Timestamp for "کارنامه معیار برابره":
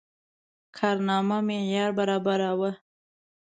0.77-2.51